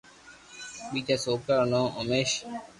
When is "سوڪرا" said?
1.23-1.55